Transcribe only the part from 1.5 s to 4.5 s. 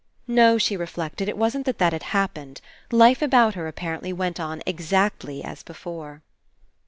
that that had happened. Life about her, apparently, went